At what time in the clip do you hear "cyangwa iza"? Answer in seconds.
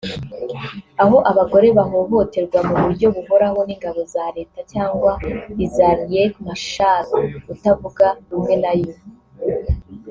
4.73-5.87